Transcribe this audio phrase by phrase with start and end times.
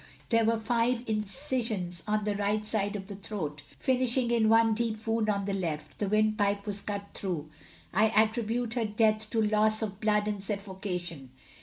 [0.29, 5.05] There were five incisions on the right side of the throat, finishing in one deep
[5.05, 5.99] wound on the left.
[5.99, 7.51] The windpipe was cut through.
[7.93, 11.29] I attribute her death to loss of blood and suffocation.